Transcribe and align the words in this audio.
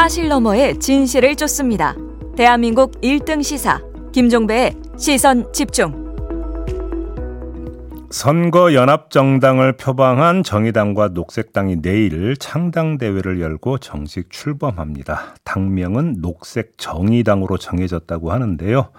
사실 0.00 0.28
너머의 0.28 0.78
진실을 0.78 1.36
쫓습니다. 1.36 1.94
대한민국 2.34 2.98
1등 3.02 3.42
시사 3.42 3.82
김종배의 4.12 4.74
시선 4.96 5.52
집중. 5.52 5.92
선거 8.10 8.72
연합 8.72 9.10
정당을 9.10 9.76
표방한 9.76 10.42
정의당과 10.42 11.08
녹색당이 11.08 11.82
내일 11.82 12.34
창당 12.38 12.96
대회를 12.96 13.42
열고 13.42 13.76
정식 13.76 14.30
출범합니다. 14.30 15.34
당명은 15.44 16.22
녹색 16.22 16.78
정의당으로 16.78 17.58
정해졌다고 17.58 18.32
하는데요. 18.32 18.92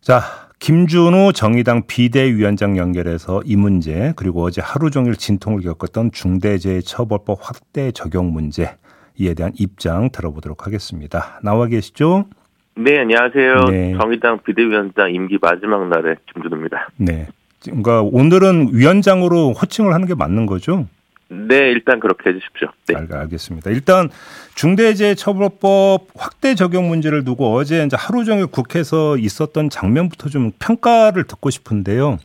자, 0.00 0.22
김준우 0.60 1.32
정의당 1.32 1.88
비대위원장 1.88 2.76
연결해서 2.76 3.42
이 3.44 3.56
문제 3.56 4.12
그리고 4.14 4.44
어제 4.44 4.60
하루 4.60 4.92
종일 4.92 5.16
진통을 5.16 5.62
겪었던 5.62 6.12
중대재해처벌법 6.12 7.40
확대 7.42 7.90
적용 7.90 8.32
문제 8.32 8.76
이에 9.18 9.34
대한 9.34 9.52
입장 9.58 10.10
들어보도록 10.10 10.66
하겠습니다. 10.66 11.40
나와 11.42 11.66
계시죠? 11.66 12.26
네, 12.74 13.00
안녕하세요. 13.00 13.54
네. 13.70 13.94
정의당 14.00 14.42
비대위원장 14.42 15.14
임기 15.14 15.38
마지막 15.40 15.88
날에 15.88 16.16
김준우입니다. 16.32 16.88
네. 16.96 17.28
그러니까 17.62 18.02
오늘은 18.02 18.70
위원장으로 18.72 19.52
호칭을 19.52 19.92
하는 19.92 20.06
게 20.06 20.14
맞는 20.14 20.46
거죠? 20.46 20.86
네, 21.28 21.70
일단 21.70 22.00
그렇게 22.00 22.30
해주십시오. 22.30 22.68
네. 22.88 22.94
알 22.96 23.28
겠습니다. 23.28 23.70
일단 23.70 24.10
중대재해처벌법 24.54 26.08
확대 26.14 26.54
적용 26.54 26.88
문제를 26.88 27.24
두고 27.24 27.54
어제 27.54 27.84
이제 27.84 27.96
하루 27.98 28.24
종일 28.24 28.46
국회에서 28.46 29.16
있었던 29.16 29.70
장면부터 29.70 30.28
좀 30.28 30.52
평가를 30.58 31.24
듣고 31.24 31.50
싶은데요. 31.50 32.18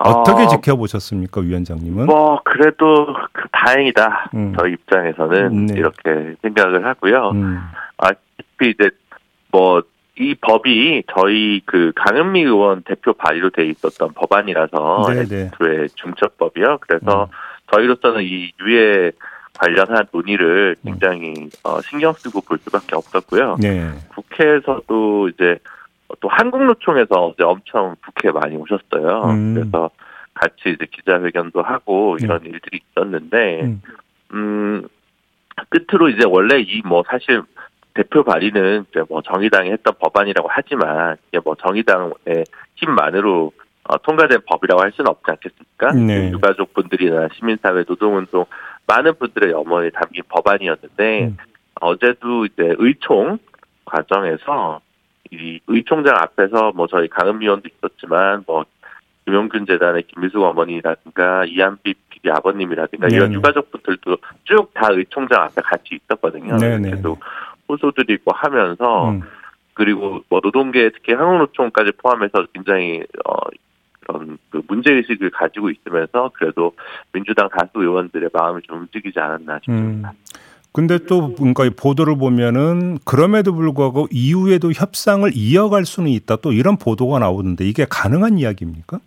어떻게 0.00 0.44
어, 0.44 0.48
지켜보셨습니까, 0.48 1.40
위원장님은? 1.40 2.06
뭐 2.06 2.40
그래도 2.44 3.06
그 3.32 3.48
다행이다. 3.52 4.30
음. 4.34 4.54
저희 4.58 4.72
입장에서는 4.72 5.66
네. 5.66 5.74
이렇게 5.76 6.34
생각을 6.42 6.86
하고요. 6.86 7.30
음. 7.30 7.60
아시피 7.98 8.70
이제 8.70 8.90
뭐 9.50 9.82
이 10.20 10.34
법이 10.34 11.04
저희 11.14 11.60
그 11.64 11.92
강은미 11.94 12.42
의원 12.42 12.82
대표 12.82 13.12
발의로 13.12 13.50
돼 13.50 13.66
있었던 13.66 14.14
법안이라서 14.14 15.06
네, 15.10 15.24
네. 15.24 15.50
중첩법이요. 15.94 16.78
그래서 16.80 17.24
음. 17.24 17.28
저희로서는 17.72 18.24
이 18.24 18.50
유해 18.60 19.12
관련한 19.54 20.06
논의를 20.10 20.74
음. 20.80 20.90
굉장히 20.90 21.34
어, 21.62 21.80
신경 21.82 22.12
쓰고 22.14 22.40
볼 22.40 22.58
수밖에 22.58 22.96
없었고요. 22.96 23.56
네. 23.60 23.92
국회에서도 24.08 25.28
이제 25.28 25.58
또 26.20 26.28
한국노총에서 26.28 27.32
이제 27.34 27.44
엄청 27.44 27.96
국회에 28.04 28.32
많이 28.32 28.56
오셨어요. 28.56 29.24
음. 29.30 29.54
그래서 29.54 29.90
같이 30.34 30.70
이제 30.70 30.86
기자회견도 30.90 31.62
하고 31.62 32.16
네. 32.18 32.24
이런 32.24 32.42
네. 32.42 32.50
일들이 32.50 32.80
있었는데, 32.90 33.62
음. 33.62 33.82
음, 34.32 34.88
끝으로 35.68 36.08
이제 36.08 36.24
원래 36.26 36.60
이 36.60 36.82
뭐 36.84 37.02
사실 37.08 37.42
대표 37.94 38.22
발의는 38.22 38.86
이제 38.90 39.02
뭐 39.08 39.20
정의당이 39.22 39.70
했던 39.70 39.92
법안이라고 39.98 40.48
하지만 40.50 41.16
이게 41.28 41.40
뭐 41.44 41.56
정의당의 41.56 42.44
힘만으로 42.76 43.50
어, 43.84 43.98
통과된 44.02 44.40
법이라고 44.46 44.80
할 44.80 44.92
수는 44.92 45.10
없지 45.10 45.24
않겠습니까? 45.26 45.92
네. 45.92 46.30
유가족 46.30 46.74
분들이나 46.74 47.28
시민사회 47.34 47.82
노동운동 47.84 48.44
많은 48.86 49.14
분들의 49.18 49.50
염원이 49.50 49.90
담긴 49.92 50.22
법안이었는데 50.28 51.24
음. 51.24 51.36
어제도 51.80 52.44
이제 52.44 52.74
의총 52.78 53.38
과정에서 53.84 54.80
이 55.30 55.60
의총장 55.66 56.16
앞에서 56.16 56.72
뭐 56.74 56.86
저희 56.86 57.08
강은 57.08 57.40
위원도 57.40 57.68
있었지만 57.68 58.44
뭐 58.46 58.64
김용균 59.24 59.66
재단의 59.66 60.04
김미숙 60.04 60.42
어머니라든가 60.42 61.44
이한비 61.44 61.94
PD 62.08 62.30
아버님이라든가 62.30 63.08
네 63.08 63.16
이런 63.16 63.32
유가족분들도 63.34 64.16
쭉 64.44 64.70
다 64.74 64.88
의총장 64.90 65.42
앞에 65.42 65.60
같이 65.62 65.98
있었거든요. 66.02 66.56
네네. 66.56 66.90
그래서 66.90 67.16
호소드리고 67.68 68.32
하면서 68.32 69.10
음. 69.10 69.22
그리고 69.74 70.22
뭐 70.28 70.40
노동계 70.42 70.90
특히 70.90 71.12
한국노총까지 71.12 71.92
포함해서 71.98 72.46
굉장히 72.52 73.02
어 73.24 73.34
그런 74.00 74.38
그 74.50 74.62
문제 74.66 74.92
의식을 74.92 75.30
가지고 75.30 75.70
있으면서 75.70 76.30
그래도 76.34 76.72
민주당 77.12 77.48
다수 77.48 77.70
의원들의 77.74 78.30
마음을 78.32 78.62
좀 78.62 78.80
움직이지 78.80 79.18
않았나 79.20 79.58
싶습니다. 79.58 80.10
음. 80.10 80.14
근데 80.78 80.96
또 81.06 81.34
뭔가 81.36 81.68
보도를 81.76 82.16
보면은 82.16 82.98
그럼에도 83.04 83.52
불구하고 83.52 84.06
이후에도 84.12 84.70
협상을 84.70 85.28
이어갈 85.34 85.84
수는 85.84 86.08
있다 86.08 86.36
또 86.36 86.52
이런 86.52 86.76
보도가 86.76 87.18
나오는데 87.18 87.64
이게 87.64 87.84
가능한 87.90 88.38
이야기입니까? 88.38 89.00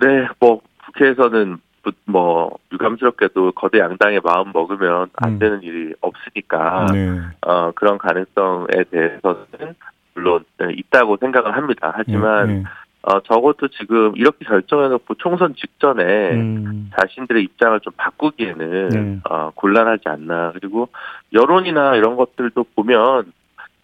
네, 0.00 0.28
뭐 0.38 0.62
국회에서는 0.86 1.58
뭐 2.06 2.56
유감스럽게도 2.72 3.52
거대 3.52 3.80
양당의 3.80 4.22
마음 4.24 4.50
먹으면 4.54 5.10
안 5.16 5.32
음. 5.32 5.38
되는 5.38 5.62
일이 5.62 5.92
없으니까 6.00 6.86
네. 6.90 7.20
어, 7.42 7.72
그런 7.72 7.98
가능성에 7.98 8.84
대해서는 8.90 9.74
물론 10.14 10.46
있다고 10.58 11.18
생각을 11.18 11.54
합니다. 11.54 11.92
하지만 11.94 12.46
네, 12.46 12.54
네. 12.54 12.64
어, 13.02 13.20
적어도 13.20 13.68
지금 13.68 14.12
이렇게 14.16 14.44
결정해놓고 14.44 15.14
총선 15.14 15.54
직전에 15.54 16.32
음. 16.32 16.90
자신들의 16.98 17.42
입장을 17.44 17.80
좀 17.80 17.92
바꾸기에는 17.96 18.88
네. 18.88 19.20
어, 19.28 19.50
곤란하지 19.54 20.02
않나. 20.06 20.52
그리고 20.52 20.88
여론이나 21.32 21.96
이런 21.96 22.16
것들도 22.16 22.66
보면 22.76 23.32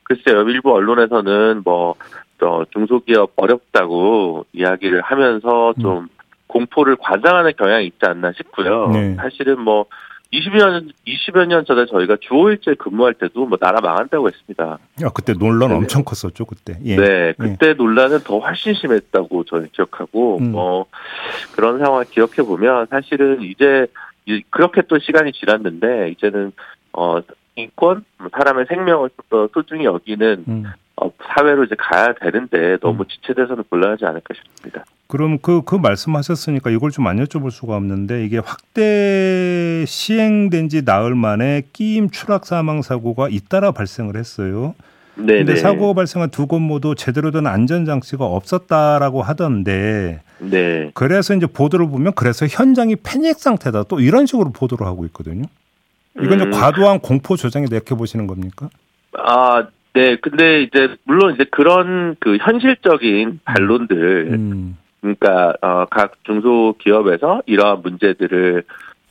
글쎄요, 0.03 0.43
일부 0.43 0.73
언론에서는 0.73 1.63
뭐, 1.65 1.95
저 2.39 2.67
중소기업 2.71 3.33
어렵다고 3.37 4.45
이야기를 4.53 5.01
하면서 5.01 5.73
좀 5.81 5.99
음. 5.99 6.09
공포를 6.47 6.97
과장하는 6.97 7.53
경향이 7.57 7.87
있지 7.87 7.99
않나 8.03 8.33
싶고요. 8.33 8.89
네. 8.89 9.15
사실은 9.15 9.61
뭐 9.61 9.87
20여 10.33 10.71
년, 10.71 10.91
20여 11.07 11.47
년 11.47 11.65
전에 11.65 11.87
저희가 11.87 12.17
주 12.21 12.31
5일째 12.31 12.77
근무할 12.79 13.15
때도 13.15 13.47
뭐 13.47 13.59
나라 13.59 13.81
망한다고 13.81 14.29
했습니다. 14.29 14.79
아, 15.03 15.09
그때 15.15 15.33
논란 15.33 15.71
네. 15.71 15.77
엄청 15.77 16.03
컸었죠, 16.05 16.45
그때. 16.45 16.79
예. 16.85 16.97
네, 16.97 17.33
그때 17.39 17.69
예. 17.69 17.73
논란은 17.75 18.21
더 18.21 18.39
훨씬 18.39 18.75
심했다고 18.75 19.45
저는 19.45 19.69
기억하고, 19.73 20.39
음. 20.39 20.53
뭐, 20.53 20.87
그런 21.55 21.79
상황을 21.79 22.07
기억해 22.07 22.43
보면 22.43 22.87
사실은 22.91 23.43
이제 23.43 23.87
그렇게 24.51 24.83
또 24.89 24.99
시간이 24.99 25.33
지났는데, 25.33 26.11
이제는, 26.11 26.53
어, 26.93 27.21
인권, 27.57 28.05
뭐 28.19 28.29
사람의 28.33 28.67
생명을 28.69 29.11
더 29.31 29.49
소중히 29.53 29.85
여기는 29.85 30.45
음. 30.47 30.65
어, 30.97 31.11
사회로 31.35 31.65
이제 31.65 31.75
가야 31.79 32.15
되는데 32.15 32.79
너무 32.79 33.03
음. 33.03 33.09
지체돼서는 33.09 33.65
곤란하지 33.69 34.05
않을까 34.05 34.35
싶습니다. 34.35 34.85
그럼 35.09 35.39
그, 35.39 35.63
그 35.63 35.77
말씀하셨으니까 35.77 36.71
이걸 36.71 36.91
좀 36.91 37.07
안 37.07 37.17
여쭤볼 37.25 37.51
수가 37.53 37.77
없는데 37.77 38.25
이게 38.25 38.39
확대 38.39 39.85
시행된 39.87 40.69
지 40.69 40.85
나흘 40.85 41.15
만에 41.15 41.63
끼임 41.73 42.11
추락 42.11 42.45
사망 42.47 42.83
사고가 42.83 43.29
잇따라 43.29 43.71
발생을 43.71 44.17
했어요. 44.17 44.75
네. 45.15 45.39
근데 45.39 45.57
사고가 45.57 45.95
발생한 45.95 46.31
두 46.31 46.47
곳 46.47 46.61
모두 46.61 46.95
제대로 46.95 47.31
된 47.31 47.47
안전 47.47 47.85
장치가 47.85 48.25
없었다라고 48.27 49.23
하던데. 49.23 50.21
네. 50.39 50.91
그래서 50.95 51.35
이제 51.35 51.47
보도를 51.47 51.89
보면 51.89 52.13
그래서 52.15 52.47
현장이 52.47 52.97
패닉 52.97 53.39
상태다. 53.39 53.85
또 53.85 54.01
이런 54.01 54.27
식으로 54.27 54.51
보도를 54.51 54.87
하고 54.87 55.05
있거든요. 55.07 55.45
이건 56.21 56.41
음. 56.41 56.49
이제 56.49 56.59
과도한 56.59 56.99
공포 57.01 57.37
조장에 57.37 57.67
내켜 57.71 57.95
보시는 57.95 58.27
겁니까? 58.27 58.69
아, 59.17 59.67
네. 59.95 60.17
근데 60.21 60.63
이제 60.65 60.97
물론 61.05 61.35
이제 61.35 61.45
그런 61.51 62.17
그 62.21 62.37
현실적인 62.39 63.41
반론들 63.45 64.29
음. 64.33 64.77
그러니까 65.15 65.55
어, 65.63 65.87
각 65.91 66.25
중소기업에서 66.25 67.43
이러한 67.47 67.83
문제들을 67.83 68.65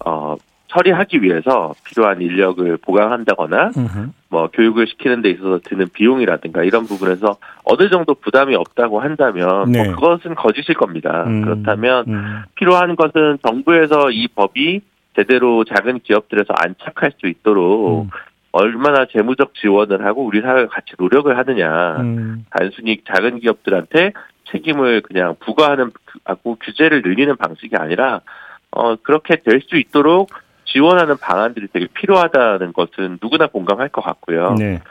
어, 0.06 0.36
처리하기 0.68 1.22
위해서 1.22 1.74
필요한 1.86 2.22
인력을 2.22 2.78
보강한다거나 2.78 3.72
음흠. 3.78 4.10
뭐 4.30 4.50
교육을 4.52 4.88
시키는 4.88 5.22
데 5.22 5.30
있어서 5.30 5.60
드는 5.64 5.88
비용이라든가 5.94 6.64
이런 6.64 6.86
부분에서 6.86 7.38
어느 7.64 7.90
정도 7.90 8.14
부담이 8.16 8.56
없다고 8.56 9.00
한다면 9.00 9.48
뭐 9.48 9.66
네. 9.68 9.84
뭐 9.86 9.96
그것은 9.96 10.36
거짓일 10.36 10.76
겁니다. 10.76 11.24
음. 11.28 11.44
그렇다면 11.44 12.06
음. 12.08 12.44
필요한 12.56 12.96
것은 12.96 13.38
정부에서 13.46 14.12
이 14.12 14.28
법이 14.28 14.82
제대로 15.16 15.64
작은 15.64 16.00
기업들에서 16.00 16.54
안착할 16.58 17.14
수 17.20 17.28
있도록 17.28 18.06
음. 18.06 18.10
얼마나 18.52 19.06
재무적 19.06 19.54
지원을 19.56 20.06
하고 20.06 20.26
우리 20.26 20.42
사회가 20.42 20.68
같이 20.68 20.94
노력을 20.98 21.38
하느냐. 21.38 21.98
음. 22.00 22.46
단순히 22.50 23.02
작은 23.06 23.40
기업들한테 23.40 24.12
책임을 24.56 25.02
그냥 25.02 25.36
부과하는 25.40 25.92
하고 26.24 26.58
규제를 26.62 27.02
늘리는 27.02 27.36
방식이 27.36 27.76
아니라 27.76 28.22
어 28.72 28.96
그렇게 28.96 29.38
될 29.38 29.62
수 29.62 29.78
있도록 29.78 30.30
지원하는 30.66 31.18
방안들이 31.18 31.68
되게 31.72 31.88
필요하다는 31.94 32.74
것은 32.74 33.20
누구나 33.22 33.48
공감할 33.48 33.90
것 33.90 34.02
같고요. 34.02 34.56
네. 34.58 34.82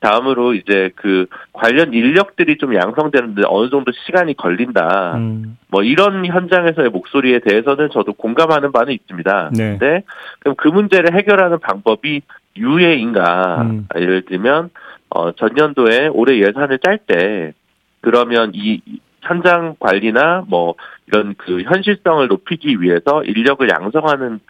다음으로 0.00 0.54
이제 0.54 0.90
그 0.96 1.26
관련 1.52 1.92
인력들이 1.92 2.56
좀 2.56 2.74
양성되는데 2.74 3.42
어느 3.46 3.68
정도 3.68 3.92
시간이 4.06 4.34
걸린다. 4.34 5.16
음. 5.16 5.58
뭐 5.68 5.82
이런 5.82 6.24
현장에서의 6.24 6.88
목소리에 6.88 7.40
대해서는 7.40 7.90
저도 7.92 8.14
공감하는 8.14 8.72
바는 8.72 8.94
있습니다. 8.94 9.50
네. 9.52 9.76
근데 9.78 10.02
그럼 10.40 10.54
그 10.56 10.68
문제를 10.68 11.14
해결하는 11.14 11.58
방법이 11.58 12.22
유예인가? 12.56 13.62
음. 13.62 13.88
예를 13.94 14.22
들면 14.22 14.70
어 15.10 15.32
전년도에 15.32 16.08
올해 16.08 16.38
예산을 16.38 16.78
짤 16.78 16.98
때 16.98 17.52
그러면 18.00 18.52
이 18.54 18.80
현장 19.22 19.76
관리나 19.78 20.44
뭐 20.48 20.74
이런 21.06 21.34
그 21.36 21.62
현실성을 21.62 22.26
높이기 22.28 22.80
위해서 22.80 23.22
인력을 23.24 23.68
양성하는 23.68 24.40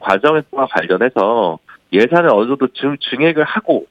과정과 0.00 0.66
관련해서 0.70 1.58
예산을 1.92 2.30
어느 2.30 2.48
정도 2.48 2.68
증, 2.68 2.96
증액을 3.00 3.44
하고 3.44 3.86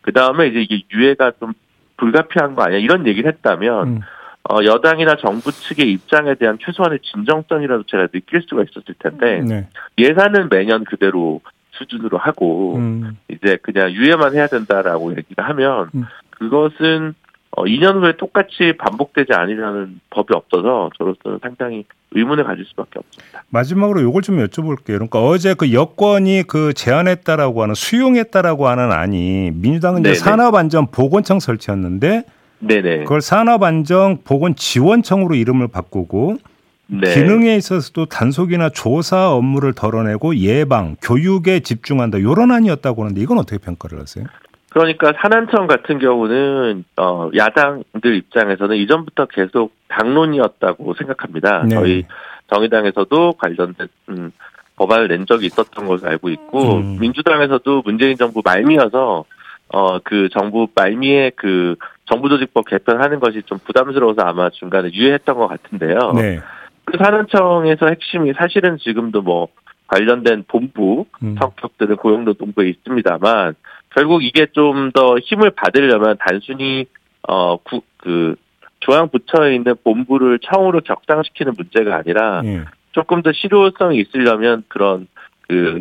그 0.00 0.12
다음에 0.12 0.48
이제 0.48 0.60
이게 0.60 0.82
유예가 0.92 1.32
좀 1.40 1.52
불가피한 1.96 2.54
거 2.54 2.62
아니야 2.62 2.78
이런 2.78 3.06
얘기를 3.06 3.30
했다면 3.32 3.88
음. 3.88 4.00
어, 4.48 4.64
여당이나 4.64 5.16
정부 5.16 5.52
측의 5.52 5.92
입장에 5.92 6.34
대한 6.34 6.58
최소한의 6.64 7.00
진정성이라도 7.02 7.84
제가 7.84 8.06
느낄 8.06 8.42
수가 8.42 8.62
있었을 8.62 8.94
텐데 8.98 9.40
네. 9.40 9.68
예산은 9.98 10.48
매년 10.50 10.84
그대로 10.84 11.40
수준으로 11.72 12.18
하고 12.18 12.76
음. 12.76 13.16
이제 13.28 13.58
그냥 13.62 13.90
유예만 13.90 14.34
해야 14.34 14.46
된다라고 14.46 15.10
얘기를 15.12 15.44
하면 15.44 15.90
음. 15.94 16.04
그것은 16.30 17.14
어, 17.60 17.64
2년 17.64 18.00
후에 18.00 18.16
똑같이 18.16 18.74
반복되지 18.78 19.32
않으려는 19.32 20.00
법이 20.10 20.34
없어서 20.34 20.90
저로서는 20.96 21.40
상당히 21.42 21.84
의문을 22.12 22.44
가질 22.44 22.64
수밖에 22.66 22.98
없습니다. 22.98 23.44
마지막으로 23.50 24.00
이걸 24.00 24.22
좀 24.22 24.38
여쭤볼게요. 24.38 24.84
그러니까 24.86 25.22
어제 25.22 25.54
그 25.54 25.72
여권이 25.72 26.44
그 26.46 26.72
제안했다라고 26.72 27.62
하는 27.62 27.74
수용했다라고 27.74 28.68
하는 28.68 28.92
안이 28.92 29.52
민주당은 29.54 30.00
이제 30.00 30.14
산업안전 30.14 30.90
보건청 30.90 31.38
설치였는데 31.38 32.24
네네. 32.60 32.98
그걸 33.00 33.20
산업안전 33.20 34.22
보건 34.24 34.54
지원청으로 34.54 35.34
이름을 35.34 35.68
바꾸고 35.68 36.38
네. 36.86 37.14
기능에 37.14 37.56
있어서도 37.56 38.06
단속이나 38.06 38.70
조사 38.70 39.30
업무를 39.30 39.72
덜어내고 39.72 40.36
예방, 40.36 40.96
교육에 41.00 41.60
집중한다. 41.60 42.18
이런 42.18 42.50
안이었다고 42.50 43.02
하는데 43.04 43.20
이건 43.20 43.38
어떻게 43.38 43.58
평가를 43.58 44.00
하세요? 44.00 44.24
그러니까 44.70 45.12
산안청 45.20 45.66
같은 45.66 45.98
경우는 45.98 46.84
어 46.96 47.30
야당들 47.36 48.14
입장에서는 48.16 48.76
이전부터 48.76 49.26
계속 49.26 49.72
당론이었다고 49.88 50.94
생각합니다. 50.94 51.64
네. 51.64 51.74
저희 51.74 52.06
정의당에서도 52.52 53.34
관련된 53.34 53.88
음, 54.08 54.32
법안을 54.76 55.08
낸 55.08 55.26
적이 55.26 55.46
있었던 55.46 55.86
걸로 55.86 56.00
알고 56.02 56.30
있고 56.30 56.76
음. 56.76 56.98
민주당에서도 57.00 57.82
문재인 57.84 58.16
정부 58.16 58.42
말미여서 58.44 59.24
어 59.72 59.98
그 60.02 60.28
정부 60.32 60.68
말미에 60.74 61.30
그 61.36 61.76
정부조직법 62.06 62.66
개편하는 62.68 63.20
것이 63.20 63.42
좀 63.42 63.58
부담스러워서 63.58 64.22
아마 64.22 64.50
중간에 64.50 64.90
유예했던 64.92 65.36
것 65.36 65.46
같은데요. 65.46 66.12
네. 66.16 66.40
그 66.84 66.98
산안청에서 66.98 67.86
핵심이 67.86 68.32
사실은 68.32 68.78
지금도 68.78 69.22
뭐 69.22 69.48
관련된 69.90 70.44
본부 70.46 71.06
음. 71.22 71.36
성격들은 71.38 71.96
고용노동부에 71.96 72.68
있습니다만 72.68 73.54
결국 73.90 74.22
이게 74.22 74.46
좀 74.52 74.92
더 74.92 75.16
힘을 75.18 75.50
받으려면 75.50 76.16
단순히 76.20 76.86
어그 77.22 78.36
중앙 78.80 79.08
부처에 79.08 79.54
있는 79.54 79.74
본부를 79.84 80.38
청으로 80.42 80.80
격상시키는 80.80 81.52
문제가 81.56 81.96
아니라 81.96 82.42
예. 82.44 82.64
조금 82.92 83.22
더 83.22 83.30
실효성이 83.32 83.98
있으려면 84.00 84.64
그런 84.68 85.06
그, 85.48 85.80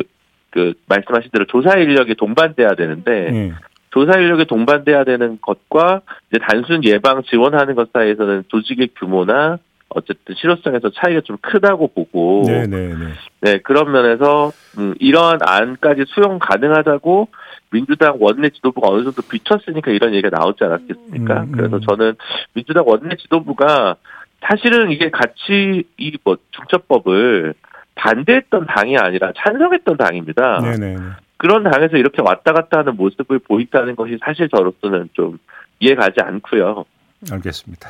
그, 0.51 0.73
말씀하신 0.87 1.31
대로 1.31 1.45
조사 1.45 1.77
인력이 1.77 2.15
동반돼야 2.15 2.75
되는데, 2.75 3.29
예. 3.33 3.53
조사 3.91 4.19
인력이 4.19 4.45
동반돼야 4.45 5.03
되는 5.03 5.39
것과 5.41 6.01
이제 6.29 6.39
단순 6.47 6.83
예방 6.83 7.23
지원하는 7.23 7.75
것 7.75 7.91
사이에서는 7.91 8.43
조직의 8.49 8.89
규모나 8.97 9.57
어쨌든 9.89 10.35
실효성에서 10.35 10.91
차이가 10.91 11.21
좀 11.21 11.37
크다고 11.41 11.87
보고, 11.87 12.43
네네네. 12.45 12.67
네, 12.67 12.93
네. 12.95 13.13
네, 13.41 13.57
그런 13.59 13.91
면에서, 13.91 14.51
음, 14.77 14.93
이러한 14.99 15.39
안까지 15.41 16.05
수용 16.07 16.39
가능하다고 16.39 17.27
민주당 17.71 18.17
원내 18.19 18.49
지도부가 18.49 18.87
어느 18.89 19.03
정도 19.03 19.21
비쳤으니까 19.21 19.91
이런 19.91 20.13
얘기가 20.13 20.29
나오지 20.37 20.63
않았겠습니까? 20.63 21.41
음, 21.41 21.43
음. 21.43 21.51
그래서 21.51 21.79
저는 21.79 22.15
민주당 22.53 22.83
원내 22.87 23.15
지도부가 23.17 23.95
사실은 24.41 24.91
이게 24.91 25.09
같이 25.09 25.83
이 25.97 26.17
뭐 26.23 26.37
중첩법을 26.51 27.53
반대했던 27.95 28.65
당이 28.67 28.97
아니라 28.97 29.33
찬성했던 29.37 29.97
당입니다. 29.97 30.61
네네. 30.61 30.97
그런 31.37 31.63
당에서 31.63 31.97
이렇게 31.97 32.21
왔다 32.21 32.53
갔다 32.53 32.79
하는 32.79 32.95
모습을 32.95 33.39
보인다는 33.39 33.95
것이 33.95 34.17
사실 34.23 34.49
저로서는 34.49 35.09
좀 35.13 35.37
이해가지 35.79 36.21
않고요. 36.21 36.85
알겠습니다. 37.31 37.89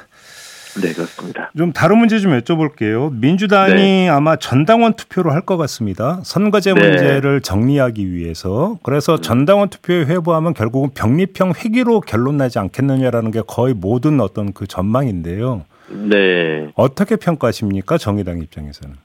네, 0.81 0.93
그렇습니다. 0.93 1.51
좀 1.57 1.73
다른 1.73 1.97
문제 1.97 2.19
좀 2.19 2.31
여쭤볼게요. 2.39 3.11
민주당이 3.13 3.73
네. 3.73 4.09
아마 4.09 4.35
전당원 4.35 4.93
투표를 4.93 5.31
할것 5.33 5.57
같습니다. 5.57 6.19
선거제 6.23 6.73
네. 6.73 6.81
문제를 6.81 7.41
정리하기 7.41 8.11
위해서. 8.11 8.77
그래서 8.83 9.15
음. 9.15 9.21
전당원 9.21 9.69
투표에 9.69 10.05
회부하면 10.05 10.53
결국은 10.53 10.91
병립형 10.93 11.53
회기로 11.57 12.01
결론 12.01 12.37
나지 12.37 12.59
않겠느냐라는 12.59 13.31
게 13.31 13.41
거의 13.47 13.73
모든 13.73 14.19
어떤 14.19 14.53
그 14.53 14.67
전망인데요. 14.67 15.65
네. 15.89 16.71
어떻게 16.75 17.15
평가하십니까? 17.15 17.97
정의당 17.97 18.39
입장에서는. 18.39 18.95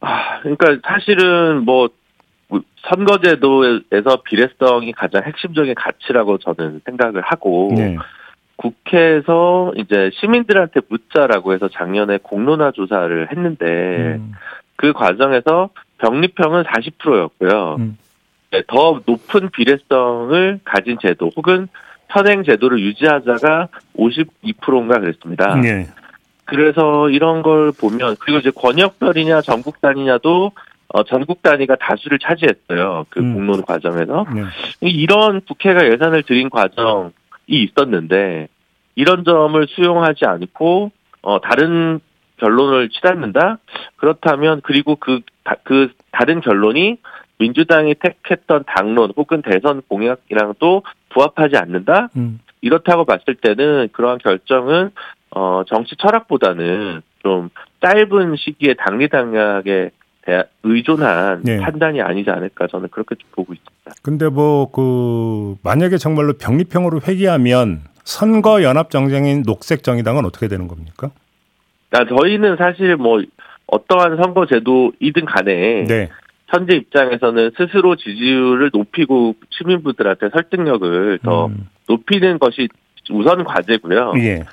아, 0.00 0.40
그러니까 0.40 0.76
사실은 0.86 1.64
뭐 1.64 1.88
선거제도에서 2.88 4.22
비례성이 4.24 4.92
가장 4.92 5.22
핵심적인 5.24 5.74
가치라고 5.74 6.38
저는 6.38 6.80
생각을 6.84 7.22
하고 7.22 7.70
네. 7.74 7.96
국회에서 8.58 9.72
이제 9.76 10.10
시민들한테 10.14 10.80
묻자라고 10.88 11.54
해서 11.54 11.68
작년에 11.68 12.18
공론화 12.22 12.72
조사를 12.72 13.30
했는데 13.30 13.66
음. 14.18 14.32
그 14.76 14.92
과정에서 14.92 15.70
병립형은 15.98 16.64
40%였고요. 16.64 17.76
음. 17.78 17.98
네, 18.50 18.62
더 18.66 19.00
높은 19.06 19.50
비례성을 19.50 20.60
가진 20.64 20.98
제도 21.00 21.30
혹은 21.36 21.68
현행 22.08 22.42
제도를 22.42 22.80
유지하자가 22.80 23.68
52%인가 23.96 24.98
그랬습니다. 25.00 25.54
네. 25.56 25.86
그래서 26.44 27.10
이런 27.10 27.42
걸 27.42 27.72
보면 27.72 28.16
그리고 28.20 28.38
이제 28.38 28.50
권역별이냐 28.50 29.42
전국 29.42 29.80
단위냐도 29.80 30.52
어, 30.88 31.02
전국 31.04 31.42
단위가 31.42 31.76
다수를 31.76 32.18
차지했어요. 32.18 33.04
그 33.10 33.20
음. 33.20 33.34
공론 33.34 33.62
과정에서 33.62 34.24
네. 34.34 34.42
이런 34.80 35.42
국회가 35.42 35.86
예산을 35.86 36.22
들인 36.22 36.48
과정 36.48 37.12
있었는데 37.56 38.48
이런 38.94 39.24
점을 39.24 39.66
수용하지 39.68 40.26
않고 40.26 40.90
어 41.22 41.40
다른 41.40 42.00
결론을 42.38 42.90
치닫는다 42.90 43.58
그렇다면 43.96 44.60
그리고 44.62 44.96
그그 44.96 45.22
그 45.64 45.92
다른 46.12 46.40
결론이 46.40 46.98
민주당이 47.38 47.94
택했던 47.94 48.64
당론 48.66 49.12
혹은 49.16 49.42
대선 49.42 49.82
공약이랑 49.88 50.54
또 50.58 50.82
부합하지 51.10 51.56
않는다 51.56 52.08
음. 52.16 52.40
이렇다고 52.60 53.04
봤을 53.04 53.34
때는 53.36 53.88
그러한 53.92 54.18
결정은 54.18 54.90
어 55.30 55.62
정치 55.66 55.94
철학보다는 55.96 57.02
좀 57.22 57.50
짧은 57.82 58.36
시기에 58.36 58.74
당리당략에 58.74 59.90
의존한 60.62 61.42
네. 61.42 61.58
판단이 61.58 62.00
아니지 62.00 62.30
않을까 62.30 62.66
저는 62.66 62.88
그렇게 62.90 63.14
보고 63.32 63.52
있습니다. 63.52 63.92
근데 64.02 64.28
뭐 64.28 64.70
그 64.72 65.56
만약에 65.62 65.96
정말로 65.98 66.34
병립형으로 66.34 67.00
회귀하면 67.06 67.82
선거 68.04 68.62
연합 68.62 68.90
정쟁인 68.90 69.42
녹색 69.42 69.82
정의당은 69.82 70.24
어떻게 70.24 70.48
되는 70.48 70.68
겁니까? 70.68 71.10
아, 71.90 72.04
저희는 72.04 72.56
사실 72.56 72.96
뭐 72.96 73.22
어떠한 73.66 74.16
선거 74.22 74.46
제도이든 74.46 75.24
간에 75.26 75.84
네. 75.84 76.08
현재 76.48 76.76
입장에서는 76.76 77.50
스스로 77.56 77.96
지지율을 77.96 78.70
높이고 78.72 79.34
시민분들한테 79.50 80.30
설득력을 80.32 81.18
더 81.22 81.46
음. 81.46 81.68
높이는 81.86 82.38
것이 82.38 82.68
우선 83.10 83.44
과제고요. 83.44 84.12
예. 84.18 84.44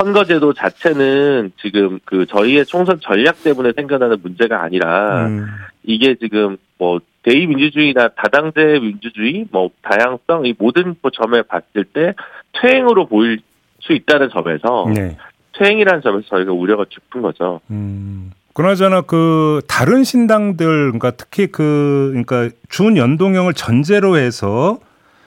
선거제도 0.00 0.54
자체는 0.54 1.52
지금 1.60 2.00
그 2.06 2.24
저희의 2.26 2.64
총선 2.64 3.00
전략 3.00 3.42
때문에 3.42 3.72
생겨나는 3.76 4.18
문제가 4.22 4.62
아니라 4.62 5.26
음. 5.26 5.46
이게 5.84 6.14
지금 6.14 6.56
뭐 6.78 7.00
대의민주주의나 7.22 8.08
다당제 8.16 8.80
민주주의, 8.80 9.46
뭐 9.50 9.70
다양성 9.82 10.46
이 10.46 10.54
모든 10.58 10.96
점에 11.12 11.42
봤을 11.42 11.84
때 11.92 12.14
퇴행으로 12.60 13.08
보일 13.08 13.40
수 13.80 13.92
있다는 13.92 14.30
점에서 14.30 14.86
네. 14.94 15.16
퇴행이라는 15.58 16.00
점에서 16.02 16.26
저희가 16.28 16.52
우려가 16.52 16.84
깊은 16.88 17.20
거죠. 17.20 17.60
음. 17.70 18.32
그나저나 18.54 19.02
그 19.02 19.60
다른 19.68 20.02
신당들 20.02 20.66
그러니까 20.66 21.12
특히 21.12 21.46
그 21.46 22.08
그러니까 22.10 22.54
준연동형을 22.68 23.54
전제로 23.54 24.16
해서 24.16 24.78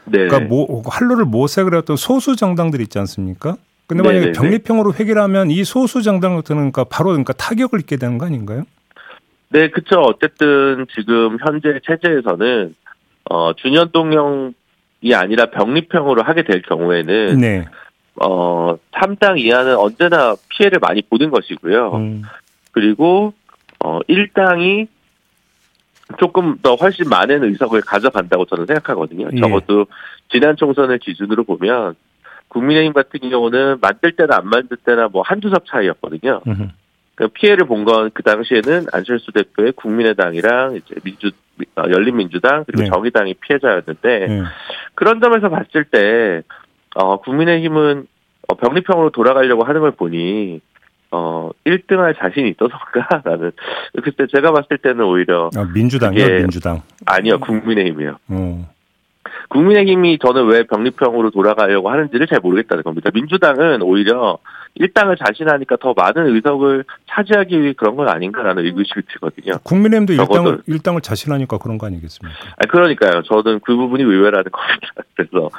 네. 0.06 0.27
그러니까 0.27 0.39
뭐 0.42 0.82
활로를 0.86 1.25
모색을 1.25 1.75
했던 1.75 1.96
소수 1.96 2.36
정당들 2.36 2.82
있지 2.82 3.00
않습니까? 3.00 3.58
근데 3.88 4.02
만약에 4.02 4.25
네네네. 4.28 4.40
병립형으로 4.40 4.94
회계하면 4.94 5.52
이 5.52 5.63
소수 5.63 6.02
정당들은 6.02 6.58
그러니까 6.58 6.84
바로 6.86 7.10
그러니까 7.10 7.34
타격을 7.34 7.82
입게 7.82 7.98
되는 7.98 8.18
거 8.18 8.25
아닌가요? 8.25 8.63
네, 9.50 9.70
그렇죠. 9.70 10.00
어쨌든 10.02 10.86
지금 10.96 11.38
현재 11.46 11.80
체제에서는 11.86 12.75
어 13.30 13.54
준연동형이 13.54 15.13
아니라 15.13 15.46
병립형으로 15.52 16.24
하게 16.24 16.44
될 16.44 16.62
경우에는 16.62 17.38
네. 17.38 17.66
어 18.16 18.75
3당 18.94 19.40
이하는 19.40 19.75
언제나 19.75 20.36
피해를 20.50 20.80
많이 20.80 21.02
보는 21.02 21.30
것이고요. 21.30 21.92
음. 21.94 22.24
그리고 22.72 23.34
어 23.84 24.00
1당이 24.10 24.88
조금 26.18 26.58
더 26.62 26.75
훨씬 26.75 27.08
많은 27.10 27.44
의석을 27.44 27.82
가져간다고 27.82 28.46
저는 28.46 28.66
생각하거든요. 28.66 29.30
예. 29.34 29.40
적어도 29.40 29.86
지난 30.32 30.56
총선을 30.56 31.00
기준으로 31.00 31.44
보면 31.44 31.96
국민의힘 32.50 32.94
같은 32.94 33.30
경우는 33.30 33.78
만들 33.82 34.12
때나 34.14 34.38
안 34.38 34.48
만들 34.48 34.78
때나 34.78 35.08
뭐 35.08 35.22
한두 35.24 35.50
석 35.50 35.66
차이였거든요. 35.66 36.42
그 37.16 37.28
피해를 37.28 37.66
본 37.68 37.86
건 37.86 38.10
그 38.14 38.24
당시에는 38.24 38.88
안철수 38.92 39.32
대표의 39.32 39.74
국민의당이랑 39.74 40.76
이제 40.76 40.96
민주 41.04 41.32
어, 41.76 41.84
열린민주당 41.90 42.64
그리고 42.66 42.84
네. 42.84 42.90
정의당이 42.90 43.36
피해자였는데 43.36 44.28
네. 44.28 44.42
그런 44.96 45.22
점에서 45.22 45.50
봤을 45.50 45.86
때 45.86 46.42
어, 46.96 47.18
국민의힘은 47.22 48.08
어, 48.48 48.56
병리평으로 48.56 49.12
돌아가려고 49.12 49.64
하는 49.64 49.82
걸 49.82 49.92
보니 49.92 50.62
어 51.12 51.52
1등할 51.66 52.18
자신이 52.18 52.50
있어서인가라는 52.50 53.52
그때 54.04 54.26
제가 54.34 54.52
봤을 54.52 54.80
때는 54.80 55.06
오히려 55.06 55.52
아, 55.56 55.64
민주당이요 55.72 56.28
민주당 56.40 56.82
아니요 57.06 57.40
국민의힘이요. 57.40 58.18
어. 58.30 58.73
국민의힘이 59.53 60.17
저는 60.19 60.48
왜 60.48 60.63
병립형으로 60.63 61.29
돌아가려고 61.29 61.89
하는지를 61.89 62.27
잘 62.27 62.39
모르겠다는 62.39 62.83
겁니다. 62.83 63.12
민주당은 63.13 63.81
오히려 63.83 64.39
일당을 64.75 65.15
자신하니까 65.17 65.77
더 65.77 65.93
많은 65.95 66.36
의석을 66.36 66.83
차지하기 67.10 67.62
위해 67.62 67.74
그런 67.77 67.95
건 67.95 68.10
아닌가라는 68.10 68.65
의구심이 68.65 69.03
들거든요. 69.07 69.60
국민의힘도 69.63 70.13
일당을, 70.13 70.62
일당을 70.65 71.01
자신하니까 71.01 71.60
그런 71.60 71.77
거 71.77 71.86
아니겠습니까? 71.86 72.38
아니, 72.57 72.67
그러니까요. 72.67 73.22
저는 73.24 73.60
그 73.60 73.75
부분이 73.75 74.03
의외라는 74.03 74.51
겁니다. 74.51 74.88
그래서 75.15 75.50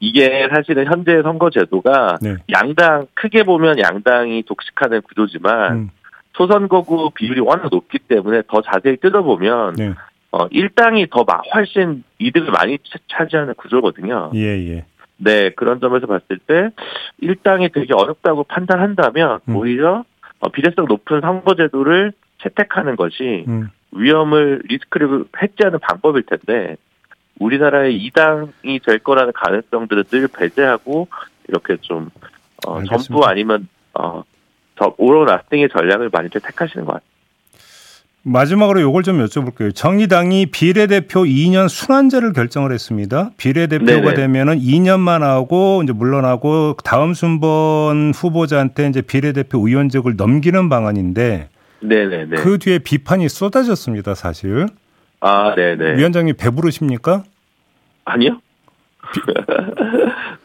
이게 0.00 0.48
사실은 0.52 0.86
현재 0.86 1.22
선거 1.22 1.50
제도가 1.50 2.18
네. 2.20 2.36
양당 2.52 3.06
크게 3.14 3.44
보면 3.44 3.78
양당이 3.78 4.42
독식하는 4.42 5.02
구조지만 5.02 5.72
음. 5.72 5.90
소선거구 6.36 7.12
비율이 7.14 7.40
워낙 7.40 7.68
높기 7.70 7.98
때문에 8.00 8.42
더 8.48 8.60
자세히 8.60 8.96
뜯어보면 8.96 9.74
네. 9.76 9.94
어, 10.34 10.48
일당이 10.50 11.06
더 11.10 11.24
훨씬 11.54 12.02
이득을 12.18 12.50
많이 12.50 12.76
차지하는 13.08 13.54
구조거든요. 13.54 14.32
예, 14.34 14.40
예. 14.40 14.84
네, 15.16 15.50
그런 15.50 15.78
점에서 15.78 16.08
봤을 16.08 16.38
때 16.44 16.70
일당이 17.18 17.68
되게 17.70 17.94
어렵다고 17.94 18.42
판단한다면 18.42 19.38
음. 19.48 19.56
오히려 19.56 20.04
어, 20.40 20.48
비례성 20.48 20.86
높은 20.86 21.20
선거제도를 21.20 22.12
채택하는 22.42 22.96
것이 22.96 23.44
음. 23.46 23.68
위험을 23.92 24.62
리스크를 24.64 25.24
해지하는 25.40 25.78
방법일 25.78 26.24
텐데 26.24 26.78
우리나라의 27.38 27.96
이당이 27.96 28.80
될 28.84 28.98
거라는 28.98 29.32
가능성들을 29.36 30.04
늘 30.04 30.26
배제하고 30.26 31.06
이렇게 31.46 31.76
좀 31.80 32.10
어, 32.66 32.82
전부 32.82 33.24
아니면 33.24 33.68
어, 33.96 34.24
오로 34.96 35.26
라스팅의 35.26 35.68
전략을 35.68 36.10
많이들 36.12 36.40
택하시는 36.40 36.84
것 36.84 36.94
같아요. 36.94 37.13
마지막으로 38.26 38.80
요걸 38.80 39.02
좀 39.02 39.24
여쭤볼게요. 39.24 39.74
정의당이 39.74 40.46
비례대표 40.46 41.24
2년 41.24 41.68
순환제를 41.68 42.32
결정을 42.32 42.72
했습니다. 42.72 43.30
비례대표가 43.36 44.14
되면은 44.14 44.58
2년만 44.60 45.20
하고 45.20 45.82
이제 45.84 45.92
물러나고 45.92 46.76
다음 46.82 47.12
순번 47.12 48.12
후보자한테 48.14 48.88
이제 48.88 49.02
비례대표 49.02 49.66
의원직을 49.66 50.16
넘기는 50.16 50.68
방안인데 50.70 51.50
네네네. 51.80 52.36
그 52.36 52.58
뒤에 52.58 52.78
비판이 52.78 53.28
쏟아졌습니다, 53.28 54.14
사실. 54.14 54.66
아, 55.20 55.54
네네. 55.54 55.98
위원장님 55.98 56.36
배부르십니까? 56.38 57.24
아니요. 58.06 58.40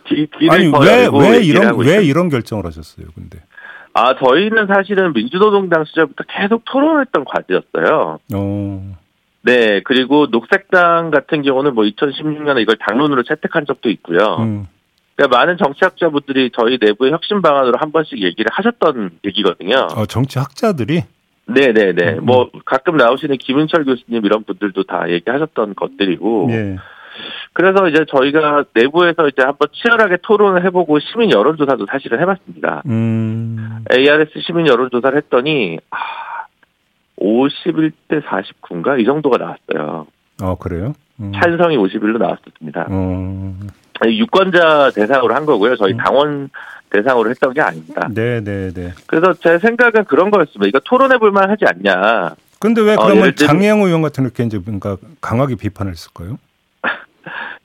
비, 0.06 0.28
아니 0.52 0.66
왜 0.68 1.08
왜 1.08 1.42
이런 1.42 1.78
왜 1.80 2.04
이런 2.04 2.28
결정을 2.28 2.66
하셨어요, 2.66 3.06
근데? 3.16 3.40
아, 4.00 4.16
저희는 4.16 4.68
사실은 4.68 5.12
민주노동당 5.12 5.84
시절부터 5.84 6.24
계속 6.30 6.64
토론했던 6.64 7.26
과제였어요. 7.26 8.20
오. 8.34 8.82
네, 9.42 9.82
그리고 9.84 10.28
녹색당 10.28 11.12
같은 11.12 11.42
경우는 11.42 11.76
뭐 11.76 11.84
2016년에 11.84 12.62
이걸 12.62 12.78
당론으로 12.78 13.24
채택한 13.24 13.66
적도 13.66 13.90
있고요. 13.90 14.38
음. 14.40 14.68
그러니까 15.16 15.38
많은 15.38 15.58
정치학자분들이 15.58 16.52
저희 16.58 16.78
내부의 16.80 17.12
혁신 17.12 17.42
방안으로 17.42 17.74
한 17.78 17.92
번씩 17.92 18.22
얘기를 18.24 18.46
하셨던 18.54 19.20
얘기거든요. 19.26 19.88
어, 19.96 20.06
정치학자들이? 20.06 21.04
네네네. 21.48 22.20
음. 22.20 22.26
뭐 22.26 22.50
가끔 22.66 22.96
나오시는 22.96 23.38
김은철 23.38 23.84
교수님 23.84 24.26
이런 24.26 24.46
분들도 24.46 24.84
다 24.84 25.10
얘기하셨던 25.10 25.76
것들이고. 25.76 26.48
예. 26.52 26.78
그래서 27.54 27.88
이제 27.88 28.06
저희가 28.10 28.66
내부에서 28.74 29.28
이제 29.28 29.42
한번 29.44 29.68
치열하게 29.74 30.18
토론을 30.22 30.64
해보고 30.66 31.00
시민 31.00 31.32
여론조사도 31.32 31.86
사실은 31.92 32.20
해봤습니다. 32.22 32.84
음. 32.88 33.84
ARS 33.92 34.32
시민 34.46 34.68
여론조사를 34.68 35.18
했더니 35.18 35.80
아, 35.92 35.98
51대 37.20 38.24
49인가 38.24 39.00
이 39.00 39.06
정도가 39.06 39.38
나왔어요. 39.38 40.08
어 40.42 40.56
그래요? 40.56 40.94
음. 41.20 41.32
찬성이 41.34 41.78
51로 41.78 42.18
나왔습니다. 42.18 42.88
음. 42.90 43.68
유권자 44.06 44.92
대상으로 44.96 45.36
한 45.36 45.46
거고요. 45.46 45.76
저희 45.76 45.92
음. 45.94 45.98
당원 45.98 46.50
대상으로 46.90 47.30
했던 47.30 47.54
게 47.54 47.62
아닙니다. 47.62 48.08
네, 48.10 48.42
네, 48.42 48.72
네. 48.74 48.94
그래서 49.08 49.34
제 49.34 49.60
생각은 49.60 50.06
그런 50.06 50.32
거였습니다. 50.32 50.68
이거 50.68 50.80
토론해 50.86 51.18
볼 51.18 51.32
만 51.32 51.50
하지 51.50 51.66
않냐. 51.66 52.36
근데 52.60 52.82
왜 52.82 52.94
어, 52.94 52.98
그러면 53.04 53.28
어, 53.28 53.32
장혜영 53.32 53.82
의원 53.82 54.02
같은 54.02 54.24
이렇게 54.24 54.44
이제 54.44 54.58
뭔가 54.58 54.98
강하게 55.22 55.56
비판을 55.56 55.92
했을까요? 55.92 56.38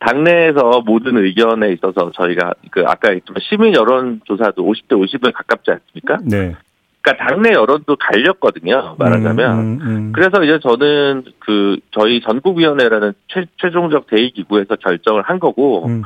당내에서 0.00 0.82
모든 0.84 1.16
의견에 1.16 1.72
있어서 1.72 2.10
저희가 2.14 2.54
그 2.70 2.84
아까 2.86 3.12
했지만 3.12 3.40
시민 3.48 3.74
여론 3.74 4.20
조사도 4.24 4.62
50대 4.62 4.92
50에 4.92 5.32
가깝지 5.32 5.70
않습니까? 5.70 6.18
네. 6.24 6.56
그러니까 7.00 7.26
당내 7.28 7.52
여론도 7.52 7.96
갈렸거든요. 7.96 8.96
말하자면. 8.98 9.58
음, 9.58 9.58
음, 9.58 9.80
음. 9.82 10.12
그래서 10.12 10.42
이제 10.42 10.58
저는 10.60 11.24
그 11.40 11.76
저희 11.90 12.22
전국위원회라는 12.22 13.12
최, 13.28 13.44
최종적 13.60 14.06
대의 14.06 14.30
기구에서 14.30 14.76
결정을 14.76 15.22
한 15.22 15.38
거고 15.38 15.86
음. 15.86 16.02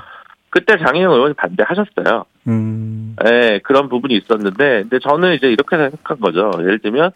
그때 0.50 0.76
장혜영 0.78 1.12
의원이 1.12 1.34
반대하셨어요. 1.34 2.24
음. 2.48 3.14
네, 3.22 3.58
그런 3.62 3.88
부분이 3.88 4.16
있었는데, 4.16 4.82
근데 4.82 4.98
저는 4.98 5.34
이제 5.34 5.48
이렇게 5.48 5.76
생각한 5.76 6.20
거죠. 6.20 6.50
예를 6.60 6.78
들면, 6.78 7.10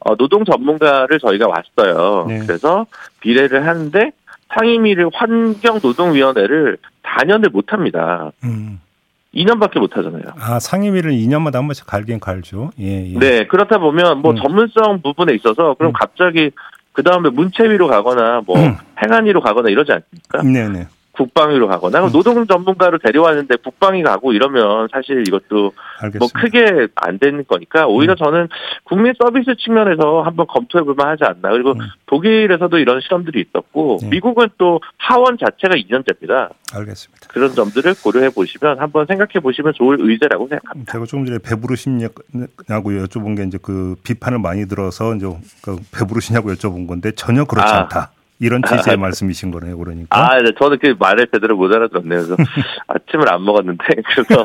어, 0.00 0.16
노동 0.16 0.44
전문가를 0.44 1.18
저희가 1.18 1.46
왔어요. 1.48 2.26
네. 2.28 2.40
그래서 2.40 2.86
비례를 3.20 3.66
하는데, 3.66 4.12
상임위를 4.54 5.10
환경노동위원회를 5.12 6.78
4년을 7.02 7.50
못 7.50 7.72
합니다. 7.72 8.30
음. 8.44 8.80
2년밖에 9.34 9.80
못 9.80 9.96
하잖아요. 9.96 10.22
아, 10.38 10.60
상임위를 10.60 11.12
2년마다 11.12 11.54
한 11.54 11.66
번씩 11.66 11.86
갈긴 11.86 12.20
갈죠. 12.20 12.70
예, 12.78 13.12
예. 13.12 13.18
네, 13.18 13.46
그렇다 13.46 13.78
보면 13.78 14.18
뭐 14.18 14.30
음. 14.32 14.36
전문성 14.36 15.02
부분에 15.02 15.34
있어서 15.34 15.74
그럼 15.74 15.90
음. 15.90 15.92
갑자기 15.92 16.50
그 16.92 17.02
다음에 17.02 17.30
문체위로 17.30 17.88
가거나 17.88 18.42
뭐 18.46 18.56
음. 18.56 18.76
행안위로 19.02 19.40
가거나 19.40 19.70
이러지 19.70 19.92
않습니까? 19.92 20.42
네, 20.42 20.68
네. 20.68 20.86
국방위로 21.16 21.68
가거나 21.68 22.04
음. 22.06 22.12
노동 22.12 22.46
전문가를 22.46 22.98
데려왔는데 22.98 23.56
국방위 23.62 24.02
가고 24.02 24.32
이러면 24.32 24.88
사실 24.92 25.22
이것도 25.26 25.44
뭐 25.50 25.72
알겠습니다. 26.00 26.18
뭐 26.18 26.28
크게 26.34 26.88
안 26.96 27.18
되는 27.18 27.44
거니까 27.46 27.86
오히려 27.86 28.14
음. 28.14 28.16
저는 28.16 28.48
국민 28.84 29.14
서비스 29.18 29.54
측면에서 29.56 30.22
한번 30.22 30.46
검토해 30.46 30.82
볼 30.84 30.94
만 30.94 31.08
하지 31.08 31.24
않나 31.24 31.50
그리고 31.50 31.72
음. 31.72 31.78
독일에서도 32.06 32.78
이런 32.78 33.00
실험들이 33.00 33.40
있었고 33.48 33.98
네. 34.02 34.08
미국은 34.10 34.48
또 34.58 34.80
하원 34.96 35.36
자체가 35.38 35.74
2년째입니다. 35.74 36.50
알겠습니다. 36.72 37.28
그런 37.28 37.52
점들을 37.52 37.94
고려해 38.02 38.30
보시면 38.30 38.78
한번 38.78 39.06
생각해 39.06 39.40
보시면 39.42 39.72
좋을 39.74 39.96
의제라고 40.00 40.46
생각합니다. 40.48 40.92
제가 40.92 41.04
조금 41.06 41.26
전에 41.26 41.38
배부르시냐고 41.38 42.22
여쭤본 42.68 43.36
게 43.36 43.42
이제 43.44 43.58
그 43.60 43.96
비판을 44.04 44.38
많이 44.38 44.66
들어서 44.68 45.14
이제 45.16 45.26
그 45.62 45.76
배부르시냐고 45.92 46.52
여쭤본 46.52 46.86
건데 46.86 47.10
전혀 47.12 47.44
그렇지 47.44 47.72
아. 47.72 47.80
않다. 47.82 48.10
이런 48.40 48.62
취지의 48.62 48.94
아, 48.94 48.98
말씀이신 48.98 49.50
거네요, 49.52 49.78
그러니까. 49.78 50.08
아, 50.18 50.36
네, 50.42 50.50
저는 50.58 50.78
그 50.80 50.94
말을 50.98 51.28
제대로 51.32 51.56
못 51.56 51.72
알아들었네요. 51.72 52.26
그래서 52.26 52.36
아침을 52.88 53.32
안 53.32 53.44
먹었는데 53.44 53.84
그래서 54.14 54.44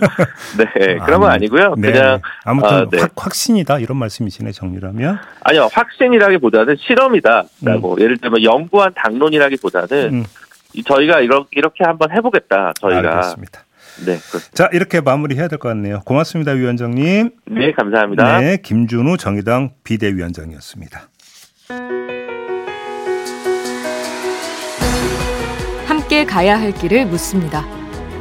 네 0.57 0.97
그런 1.05 1.21
건 1.21 1.31
아니고요. 1.31 1.73
네. 1.77 1.91
그냥 1.91 2.21
아무튼 2.45 2.69
아, 2.69 2.85
네. 2.89 2.99
확, 3.17 3.33
신이다 3.33 3.79
이런 3.79 3.97
말씀이시네 3.97 4.51
정리라면. 4.51 5.17
아니요, 5.41 5.69
확신이라기보다는 5.73 6.75
실험이다라고 6.79 7.95
음. 7.95 7.99
예를 7.99 8.17
들면 8.17 8.43
연구한 8.43 8.93
당론이라기보다는 8.95 10.13
음. 10.13 10.25
저희가 10.85 11.19
이렇게 11.21 11.47
이렇게 11.53 11.83
한번 11.83 12.11
해보겠다. 12.11 12.73
저희가. 12.79 13.15
알겠습니다. 13.17 13.61
네. 14.05 14.17
그렇습니다. 14.17 14.51
자, 14.53 14.69
이렇게 14.71 15.01
마무리해야 15.01 15.47
될 15.49 15.57
것 15.57 15.67
같네요. 15.69 16.01
고맙습니다, 16.05 16.51
위원장님. 16.51 17.31
네, 17.47 17.71
감사합니다. 17.73 18.39
네, 18.39 18.57
김준우 18.63 19.17
정의당 19.17 19.71
비대위원장이었습니다. 19.83 21.09
함께 26.09 26.25
가야 26.25 26.59
할 26.59 26.71
길을 26.71 27.05
묻습니다. 27.05 27.63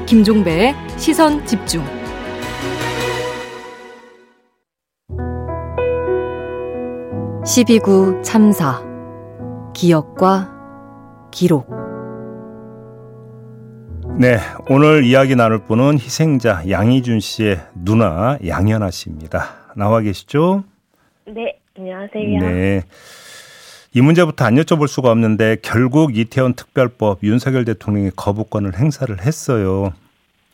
김종배의 0.04 0.74
시선 0.98 1.46
집중. 1.46 1.82
(12구) 7.44 8.22
참사 8.22 8.84
기억과 9.74 10.50
기록 11.30 11.70
네, 14.20 14.36
오늘 14.68 15.04
이야기 15.04 15.34
나눌 15.34 15.60
분은 15.60 15.94
희생자 15.94 16.68
양희준 16.68 17.20
씨의 17.20 17.58
누나 17.74 18.36
양현아 18.46 18.90
씨입니다. 18.90 19.72
나와 19.76 20.02
계시죠? 20.02 20.62
네, 21.26 21.58
안녕하세요. 21.74 22.38
네. 22.40 22.82
이 23.98 24.00
문제부터 24.00 24.44
안 24.44 24.54
여쭤볼 24.54 24.86
수가 24.86 25.10
없는데 25.10 25.56
결국 25.60 26.16
이태원 26.16 26.54
특별법 26.54 27.24
윤석열 27.24 27.64
대통령이 27.64 28.10
거부권을 28.14 28.78
행사를 28.78 29.12
했어요. 29.20 29.92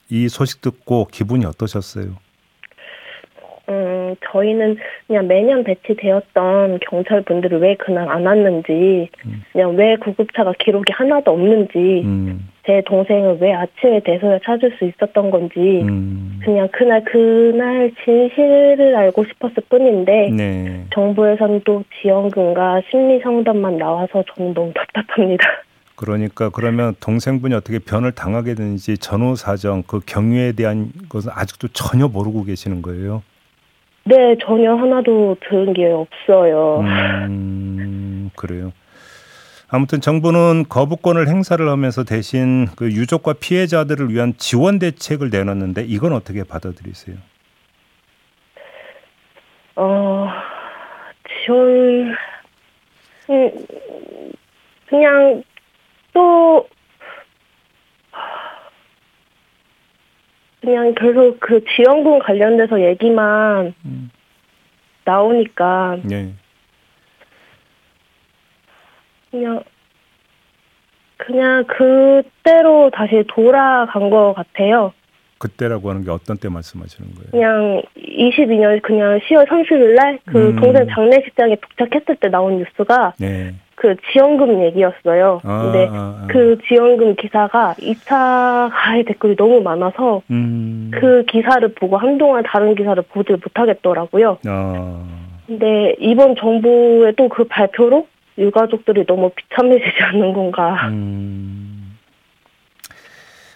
이 0.08 0.30
소식 0.30 0.62
듣고 0.62 1.08
기분이 1.12 1.44
어떠셨어요? 1.44 2.06
음, 3.68 4.14
저희는 4.32 4.78
그냥 5.06 5.26
매년 5.26 5.62
배치되었던 5.62 6.78
경찰 6.88 7.20
분들을 7.20 7.60
왜 7.60 7.76
그날 7.76 8.08
안 8.08 8.24
왔는지, 8.24 9.10
음. 9.26 9.42
그냥 9.52 9.76
왜 9.76 9.96
구급차가 9.96 10.54
기록이 10.58 10.90
하나도 10.94 11.30
없는지, 11.30 12.00
음. 12.02 12.48
제 12.66 12.82
동생을 12.86 13.38
왜 13.40 13.52
아침에 13.52 14.00
돼서야 14.00 14.38
찾을 14.42 14.74
수 14.78 14.86
있었던 14.86 15.30
건지, 15.30 15.58
음. 15.82 16.40
그냥 16.42 16.68
그날 16.72 17.04
그날 17.04 17.92
진실을 18.04 18.96
알고 18.96 19.24
싶었을 19.24 19.56
뿐인데, 19.68 20.30
네. 20.30 20.84
정부에서는 20.94 21.60
또 21.64 21.84
지원금과 22.00 22.82
심리 22.90 23.20
상담만 23.20 23.76
나와서 23.76 24.24
저는 24.34 24.54
너무 24.54 24.72
답답합니다. 24.72 25.46
그러니까 25.96 26.48
그러면 26.48 26.94
동생분이 27.00 27.54
어떻게 27.54 27.78
변을 27.78 28.12
당하게 28.12 28.54
되는지 28.54 28.98
전후 28.98 29.36
사정 29.36 29.82
그 29.86 30.00
경위에 30.04 30.52
대한 30.52 30.90
것은 31.08 31.30
아직도 31.32 31.68
전혀 31.68 32.08
모르고 32.08 32.44
계시는 32.44 32.82
거예요. 32.82 33.22
네, 34.04 34.36
전혀 34.44 34.74
하나도 34.74 35.36
들은 35.48 35.72
게 35.72 35.86
없어요. 35.86 36.80
음, 36.80 38.30
그래요. 38.36 38.72
아무튼 39.74 40.00
정부는 40.00 40.66
거부권을 40.68 41.26
행사를 41.26 41.68
하면서 41.68 42.04
대신 42.04 42.66
그 42.76 42.92
유족과 42.92 43.32
피해자들을 43.32 44.08
위한 44.10 44.34
지원 44.36 44.78
대책을 44.78 45.30
내놨는데 45.30 45.82
이건 45.82 46.12
어떻게 46.12 46.44
받아들이세요? 46.44 47.16
어, 49.74 50.28
지원, 51.44 52.14
음, 53.30 53.50
그냥 54.86 55.42
또 56.12 56.68
그냥 60.60 60.94
계속 60.94 61.40
그 61.40 61.64
지원금 61.74 62.20
관련돼서 62.20 62.80
얘기만 62.80 63.74
음. 63.84 64.10
나오니까 65.04 65.98
네. 66.04 66.32
그냥 69.34 69.60
그냥 71.16 71.64
그때로 71.64 72.90
다시 72.90 73.24
돌아간 73.28 74.10
것 74.10 74.34
같아요. 74.34 74.92
그때라고 75.38 75.90
하는 75.90 76.04
게 76.04 76.10
어떤 76.10 76.36
때 76.36 76.48
말씀하시는 76.48 77.10
거예요? 77.14 77.30
그냥 77.32 77.82
22년 77.96 78.80
그냥 78.82 79.18
10월 79.18 79.46
30일 79.46 79.94
날그 79.94 80.38
음. 80.50 80.56
동생 80.56 80.86
장례식장에 80.88 81.56
도착했을 81.56 82.16
때 82.16 82.28
나온 82.28 82.58
뉴스가 82.58 83.14
네. 83.18 83.54
그 83.74 83.96
지원금 84.12 84.62
얘기였어요. 84.64 85.40
아, 85.42 85.62
근데 85.64 85.88
아, 85.90 85.92
아. 86.22 86.26
그 86.28 86.56
지원금 86.68 87.16
기사가 87.16 87.74
2차 87.78 88.70
가해 88.72 89.02
댓글이 89.02 89.34
너무 89.36 89.60
많아서 89.60 90.22
음. 90.30 90.92
그 90.94 91.24
기사를 91.24 91.66
보고 91.74 91.96
한동안 91.96 92.44
다른 92.46 92.74
기사를 92.76 93.02
보지 93.10 93.32
못하겠더라고요. 93.32 94.38
아. 94.46 95.02
근데 95.46 95.94
이번 95.98 96.36
정부의 96.36 97.14
또 97.16 97.28
그 97.28 97.44
발표로 97.44 98.06
유가족들이 98.38 99.06
너무 99.06 99.30
비참해지지 99.30 100.02
않는 100.02 100.32
건가. 100.32 100.88
음. 100.88 101.96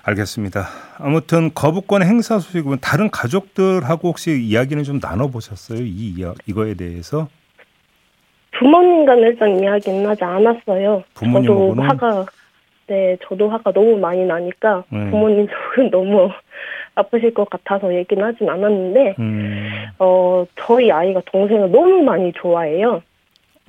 알겠습니다. 0.04 0.66
아무튼 0.98 1.52
거부권 1.54 2.02
행사 2.02 2.38
소식은 2.38 2.78
다른 2.80 3.10
가족들하고 3.10 4.08
혹시 4.08 4.40
이야기는 4.40 4.82
좀 4.84 5.00
나눠보셨어요? 5.02 5.80
이 5.82 6.14
이거에 6.46 6.74
대해서? 6.74 7.28
부모님과는 8.58 9.22
일단 9.24 9.58
이야기는 9.60 10.06
하지 10.06 10.24
않았어요. 10.24 11.04
저도 11.14 11.74
화가 11.74 12.26
네, 12.88 13.18
저도 13.22 13.50
화가 13.50 13.72
너무 13.72 13.98
많이 13.98 14.24
나니까 14.24 14.84
음. 14.92 15.10
부모님 15.10 15.46
쪽은 15.46 15.90
너무 15.92 16.30
아프실 16.94 17.34
것 17.34 17.48
같아서 17.50 17.94
얘기는 17.94 18.24
하진 18.24 18.48
않았는데 18.48 19.14
음. 19.18 19.86
어 19.98 20.46
저희 20.56 20.90
아이가 20.90 21.20
동생을 21.26 21.70
너무 21.70 22.02
많이 22.02 22.32
좋아해요. 22.32 23.02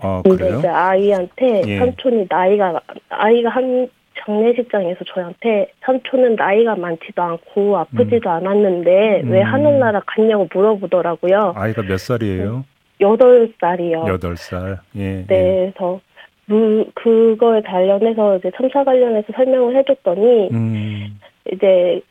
아, 0.02 0.22
근데 0.24 0.58
이제 0.58 0.68
아이한테 0.68 1.62
예. 1.68 1.78
삼촌이 1.78 2.28
나이가 2.30 2.80
아이가 3.10 3.50
한 3.50 3.90
장례식장에서 4.26 5.06
저한테 5.06 5.72
삼촌은 5.82 6.36
나이가 6.36 6.76
많지도 6.76 7.22
않고 7.22 7.78
아프지도 7.78 8.30
음. 8.30 8.36
않았는데 8.36 9.22
왜 9.26 9.42
음. 9.42 9.44
하늘나라 9.44 10.02
갔냐고 10.06 10.48
물어보더라고요. 10.54 11.54
아이가 11.56 11.82
몇 11.84 11.98
살이에요? 12.00 12.66
여덟 13.02 13.52
살이요. 13.60 14.06
여덟 14.08 14.36
살. 14.36 14.80
예. 14.96 15.26
네, 15.26 15.28
예. 15.30 15.72
그래서 15.74 16.02
무, 16.46 16.86
그거에 16.96 17.62
관련해서 17.62 18.38
이제 18.38 18.52
참사 18.56 18.84
관련해서 18.84 19.28
설명을 19.34 19.78
해줬더니 19.78 20.50
음. 20.52 21.20
이제 21.52 22.02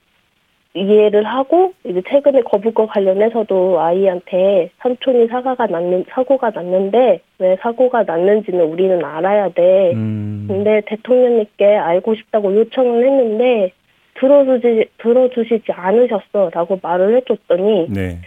이해를 0.78 1.24
하고 1.24 1.72
이제 1.84 2.02
최근에 2.08 2.42
거부권 2.42 2.86
관련해서도 2.86 3.80
아이한테 3.80 4.70
삼촌이 4.78 5.26
사고가 5.28 5.66
났는 5.66 6.04
사고가 6.10 6.50
났는데 6.54 7.20
왜 7.38 7.56
사고가 7.60 8.04
났는지는 8.04 8.60
우리는 8.64 9.04
알아야 9.04 9.48
돼. 9.50 9.92
음. 9.94 10.44
근데 10.48 10.80
대통령님께 10.86 11.76
알고 11.76 12.14
싶다고 12.14 12.54
요청을 12.54 13.04
했는데 13.04 13.72
들어주지 14.14 14.86
들어주시지 14.98 15.70
않으셨어라고 15.72 16.80
말을 16.82 17.16
해줬더니 17.16 17.86
네. 17.90 18.18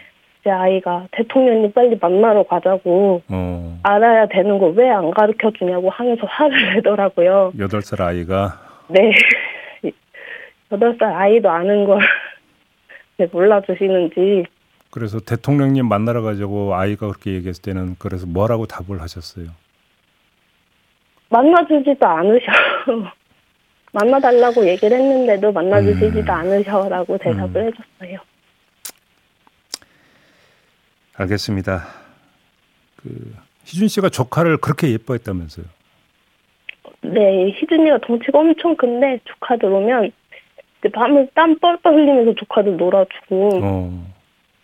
제 0.43 0.49
아이가 0.49 1.05
대통령님 1.11 1.71
빨리 1.73 1.97
만나러 2.01 2.43
가자고 2.43 3.21
어. 3.29 3.77
알아야 3.83 4.25
되는 4.27 4.57
거 4.57 4.67
왜 4.71 4.89
안 4.89 5.11
가르쳐 5.11 5.51
주냐고 5.51 5.89
하면서 5.89 6.25
화를 6.25 6.75
내더라고요. 6.75 7.53
여덟 7.59 7.81
살 7.81 8.01
아이가 8.01 8.59
네 8.87 9.11
여덟 10.71 10.95
살 10.99 11.13
아이도 11.13 11.49
아는 11.49 11.85
걸 11.85 11.99
몰라주시는지. 13.31 14.45
그래서 14.91 15.19
대통령님 15.19 15.87
만나러 15.87 16.21
가자고 16.21 16.75
아이가 16.75 17.07
그렇게 17.07 17.31
얘기했을 17.33 17.61
때는 17.61 17.95
그래서 17.97 18.25
뭐라고 18.27 18.65
답을 18.65 19.01
하셨어요? 19.01 19.47
만나주지도 21.29 22.05
않으셔. 22.05 22.45
만나달라고 23.93 24.67
얘기를 24.67 24.97
했는데도 24.97 25.51
만나주시지도 25.51 26.19
음. 26.19 26.29
않으셔라고 26.29 27.17
대답을 27.17 27.61
음. 27.61 27.67
해줬어요. 27.67 28.19
알겠습니다. 31.15 31.87
그 32.97 33.33
희준 33.65 33.87
씨가 33.87 34.09
조카를 34.09 34.57
그렇게 34.57 34.91
예뻐했다면서요? 34.91 35.65
네, 37.01 37.49
희준이가 37.51 37.99
덩치가 37.99 38.39
엄청 38.39 38.75
큰데 38.75 39.19
조카들 39.25 39.65
오면 39.65 40.11
밤을 40.89 41.29
땀 41.33 41.57
뻘뻘 41.59 41.93
흘리면서 41.93 42.33
조카들 42.35 42.77
놀아주고 42.77 43.49
어. 43.63 43.91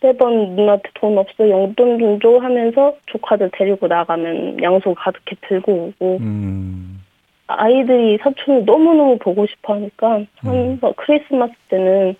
매번 0.00 0.54
누나한테 0.54 0.90
돈 0.94 1.18
없어 1.18 1.48
용돈 1.48 1.98
좀 1.98 2.20
줘 2.20 2.38
하면서 2.38 2.94
조카들 3.06 3.50
데리고 3.52 3.86
나가면 3.88 4.62
양손 4.62 4.94
가득히 4.94 5.36
들고 5.48 5.72
오고 5.98 6.18
음. 6.20 7.02
아이들이 7.48 8.18
삼촌을 8.22 8.64
너무너무 8.64 9.18
보고 9.18 9.46
싶어 9.46 9.74
하니까 9.74 10.18
음. 10.46 10.78
크리스마스 10.96 11.52
때는 11.68 12.14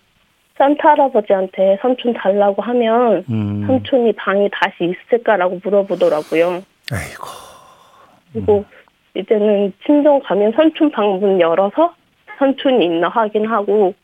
산타 0.57 0.89
할아버지한테 0.91 1.79
삼촌 1.81 2.15
달라고 2.15 2.63
하면 2.63 3.25
음. 3.31 3.65
삼촌이 3.67 4.13
방이 4.15 4.49
다시 4.51 4.93
있을까라고 5.07 5.61
물어보더라고요. 5.63 6.63
아이고. 6.91 7.27
그리고 8.33 8.65
이제는 9.17 9.73
친정 9.87 10.21
가면 10.21 10.53
삼촌 10.53 10.91
방 10.91 11.21
문 11.21 11.41
열어서 11.41 11.95
삼촌이 12.38 12.85
있나 12.85 13.09
확인하고 13.09 13.94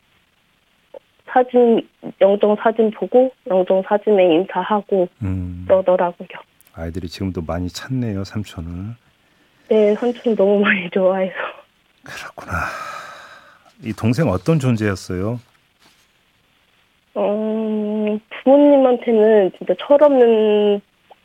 사진 1.27 1.89
영정 2.21 2.57
사진 2.57 2.91
보고 2.91 3.33
영정 3.49 3.83
사진에 3.87 4.35
인사하고 4.35 5.09
음. 5.23 5.65
그러더라고요. 5.67 6.29
아이들이 6.75 7.09
지금도 7.09 7.43
많이 7.43 7.69
찾네요 7.69 8.25
삼촌을. 8.25 8.95
네 9.69 9.95
삼촌 9.95 10.37
너무 10.37 10.61
많이 10.61 10.91
좋아해서. 10.91 11.35
그렇구나. 12.05 12.53
이 13.83 13.93
동생 13.93 14.29
어떤 14.29 14.59
존재였어요? 14.59 15.41
어, 17.15 18.19
부모님한테는 18.43 19.53
진짜 19.57 19.75
철없는 19.79 20.81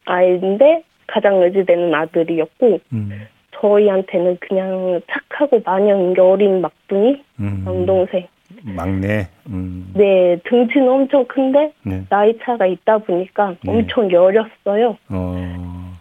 아이인데 0.06 0.84
가장 1.08 1.42
의지되는 1.42 1.94
아들이었고 1.94 2.80
음. 2.94 3.28
저희한테는 3.60 4.38
그냥 4.40 5.02
착하고 5.12 5.62
마냥 5.66 6.14
어린 6.18 6.62
막둥이 6.62 7.22
음. 7.40 7.62
남동생. 7.66 8.28
막내. 8.64 9.28
음. 9.48 9.92
네, 9.94 10.38
등치는 10.44 10.90
엄청 10.90 11.26
큰데 11.26 11.72
네. 11.84 12.04
나이 12.10 12.38
차가 12.40 12.66
있다 12.66 13.00
보니까 13.00 13.56
네. 13.64 13.72
엄청 13.72 14.12
여렸어요. 14.12 14.98
어. 15.10 15.96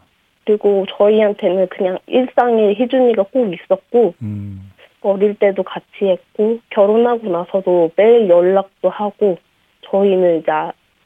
그리고 0.45 0.87
저희한테는 0.97 1.69
그냥 1.69 1.99
일상에 2.07 2.73
희준이가 2.75 3.25
꼭 3.25 3.53
있었고 3.53 4.15
음. 4.23 4.71
어릴 5.03 5.35
때도 5.35 5.63
같이 5.63 5.87
했고 6.03 6.59
결혼하고 6.71 7.29
나서도 7.29 7.93
매일 7.97 8.29
연락도 8.29 8.89
하고 8.89 9.39
저희는 9.83 10.41
이제 10.41 10.53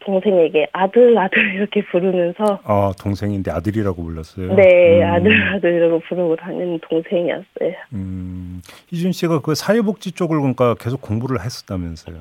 동생에게 0.05 0.69
아들 0.73 1.17
아들 1.19 1.55
이렇게 1.57 1.83
부르면서 1.85 2.61
아 2.65 2.93
동생인데 3.01 3.51
아들이라고 3.51 4.03
불렀어요. 4.03 4.55
네 4.55 5.03
음. 5.03 5.11
아들 5.11 5.55
아들이라고 5.55 6.01
부르고 6.01 6.37
다니는 6.37 6.81
동생이었어요. 6.89 7.75
음 7.93 8.63
희준 8.89 9.13
씨가 9.13 9.41
그 9.41 9.55
사회복지 9.55 10.13
쪽을 10.13 10.39
그러니까 10.39 10.75
계속 10.75 11.01
공부를 11.01 11.41
했었다면서요. 11.41 12.17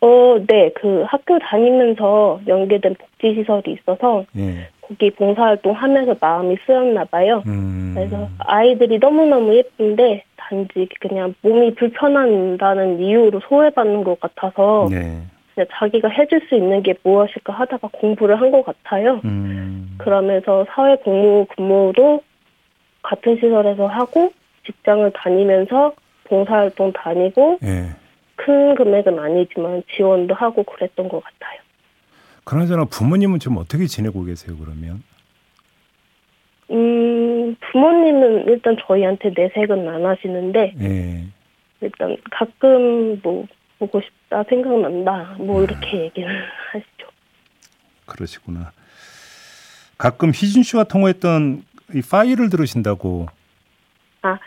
어, 0.00 0.38
네. 0.46 0.70
그 0.74 1.04
학교 1.06 1.38
다니면서 1.38 2.40
연계된 2.46 2.94
복지시설이 2.94 3.72
있어서 3.72 4.24
예. 4.36 4.68
거기 4.82 5.10
봉사활동 5.10 5.72
하면서 5.72 6.14
마음이 6.20 6.56
쓰였나 6.66 7.04
봐요. 7.06 7.42
음. 7.46 7.92
그래서 7.94 8.28
아이들이 8.38 8.98
너무너무 8.98 9.54
예쁜데 9.54 10.22
단지 10.36 10.88
그냥 11.00 11.34
몸이 11.42 11.74
불편한다는 11.74 13.00
이유로 13.00 13.40
소외받는 13.48 14.04
것 14.04 14.20
같아서 14.20 14.88
네. 14.90 15.22
자기가 15.64 16.08
해줄 16.08 16.40
수 16.48 16.54
있는 16.54 16.82
게 16.82 16.94
무엇일까 17.02 17.52
하다가 17.52 17.88
공부를 17.92 18.40
한 18.40 18.50
것 18.50 18.64
같아요. 18.64 19.20
음. 19.24 19.94
그러면서 19.98 20.66
사회 20.70 20.96
복무 20.96 21.46
근무도 21.56 22.22
같은 23.02 23.36
시설에서 23.36 23.86
하고 23.86 24.32
직장을 24.66 25.10
다니면서 25.14 25.94
봉사활동 26.24 26.92
다니고 26.92 27.58
네. 27.62 27.90
큰 28.36 28.74
금액은 28.74 29.18
아니지만 29.18 29.82
지원도 29.96 30.34
하고 30.34 30.62
그랬던 30.64 31.08
것 31.08 31.22
같아요. 31.22 31.60
그나저나 32.44 32.84
부모님은 32.84 33.38
좀 33.38 33.56
어떻게 33.56 33.86
지내고 33.86 34.24
계세요 34.24 34.56
그러면? 34.58 35.02
음 36.70 37.56
부모님은 37.60 38.46
일단 38.48 38.76
저희한테 38.86 39.30
내색은 39.36 39.88
안 39.88 40.04
하시는데 40.04 40.72
네. 40.76 41.24
일단 41.80 42.16
가끔 42.30 43.20
뭐 43.22 43.46
보고 43.78 44.00
싶다 44.00 44.42
생각난다 44.44 45.36
뭐 45.38 45.58
음. 45.58 45.64
이렇게 45.64 46.04
얘기를 46.04 46.28
하시죠. 46.72 47.08
그러시구나. 48.06 48.72
가끔 49.98 50.28
희준 50.28 50.62
씨와 50.62 50.84
통화했던 50.84 51.62
이 51.94 52.02
파일을 52.02 52.50
들으신다고. 52.50 53.26
아 54.22 54.38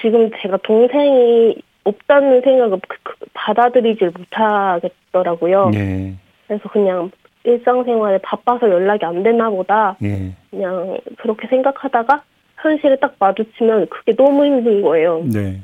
지금 0.00 0.30
제가 0.42 0.58
동생이 0.58 1.56
없다는 1.84 2.42
생각을 2.42 2.78
그, 2.88 2.96
그, 3.02 3.14
받아들이질 3.32 4.12
못하겠더라고요. 4.16 5.70
네. 5.70 6.16
그래서 6.46 6.68
그냥 6.68 7.10
일상생활에 7.44 8.18
바빠서 8.18 8.68
연락이 8.68 9.04
안 9.04 9.22
되나 9.22 9.48
보다. 9.50 9.96
네. 9.98 10.34
그냥 10.50 10.98
그렇게 11.18 11.46
생각하다가 11.48 12.22
현실에 12.58 12.96
딱 12.96 13.14
마주치면 13.18 13.88
그게 13.88 14.14
너무 14.14 14.44
힘든 14.44 14.82
거예요. 14.82 15.22
네. 15.24 15.62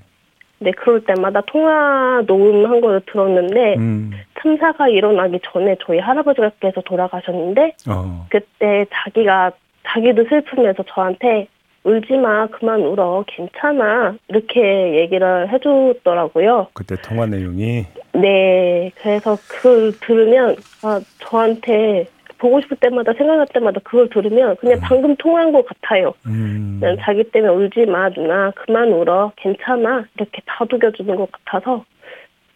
네, 0.58 0.70
그럴 0.72 1.04
때마다 1.04 1.42
통화 1.42 2.22
녹음한 2.26 2.80
거를 2.80 3.02
들었는데 3.06 3.76
음. 3.76 4.12
참사가 4.40 4.88
일어나기 4.88 5.38
전에 5.42 5.76
저희 5.84 5.98
할아버지께서 5.98 6.80
돌아가셨는데 6.82 7.74
어. 7.88 8.26
그때 8.30 8.86
자기가 8.90 9.52
자기도 9.86 10.24
슬프면서 10.24 10.82
저한테 10.88 11.48
울지 11.86 12.14
마, 12.14 12.48
그만 12.48 12.80
울어, 12.80 13.24
괜찮아. 13.28 14.16
이렇게 14.26 14.96
얘기를 14.96 15.48
해주더라고요. 15.52 16.66
그때 16.72 16.96
통화 16.96 17.26
내용이? 17.26 17.86
네. 18.12 18.90
그래서 18.96 19.38
그걸 19.46 19.92
들으면, 20.00 20.56
아, 20.82 21.00
저한테 21.20 22.08
보고 22.38 22.60
싶을 22.60 22.76
때마다 22.78 23.12
생각할 23.14 23.46
때마다 23.52 23.80
그걸 23.84 24.08
들으면 24.08 24.56
그냥 24.56 24.78
음. 24.78 24.80
방금 24.82 25.16
통화한 25.16 25.52
것 25.52 25.64
같아요. 25.66 26.14
음. 26.26 26.78
그냥 26.80 26.96
자기 27.00 27.24
때문에 27.30 27.52
울지 27.52 27.86
마, 27.86 28.08
누나. 28.10 28.50
그만 28.52 28.92
울어. 28.92 29.32
괜찮아. 29.36 30.04
이렇게 30.16 30.42
다독여주는 30.46 31.16
것 31.16 31.30
같아서, 31.32 31.84